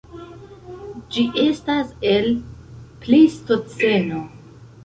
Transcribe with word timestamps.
Ĝi 1.15 1.25
estas 1.43 1.93
el 2.13 2.27
Plejstoceno. 3.05 4.27